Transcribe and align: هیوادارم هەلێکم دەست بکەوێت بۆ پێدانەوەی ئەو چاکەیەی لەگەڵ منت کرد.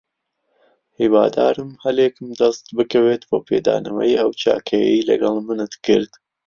هیوادارم 0.99 1.71
هەلێکم 1.85 2.27
دەست 2.41 2.65
بکەوێت 2.77 3.21
بۆ 3.29 3.37
پێدانەوەی 3.47 4.17
ئەو 4.19 4.29
چاکەیەی 4.41 5.05
لەگەڵ 5.09 5.35
منت 5.47 5.73
کرد. 5.85 6.11